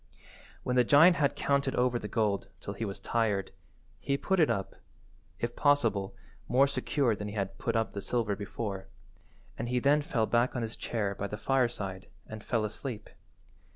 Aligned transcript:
When 0.63 0.75
the 0.77 0.83
giant 0.83 1.17
had 1.17 1.35
counted 1.35 1.75
over 1.75 1.99
the 1.99 2.07
gold 2.07 2.47
till 2.59 2.73
he 2.73 2.85
was 2.85 2.99
tired, 2.99 3.51
he 3.99 4.17
put 4.17 4.39
it 4.39 4.49
up, 4.49 4.77
if 5.37 5.55
possible 5.55 6.15
more 6.47 6.65
secure 6.65 7.15
than 7.15 7.27
he 7.27 7.35
had 7.35 7.59
put 7.59 7.75
up 7.75 7.93
the 7.93 8.01
silver 8.01 8.35
before, 8.35 8.87
and 9.59 9.69
he 9.69 9.77
then 9.77 10.01
fell 10.01 10.25
back 10.25 10.55
on 10.55 10.63
his 10.63 10.75
chair 10.75 11.13
by 11.13 11.27
the 11.27 11.37
fireside 11.37 12.07
and 12.25 12.43
fell 12.43 12.65
asleep. 12.65 13.11